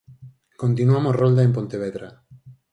Continuamos 0.61 1.15
rolda 1.21 1.43
en 1.43 1.53
Pontevedra. 1.57 2.09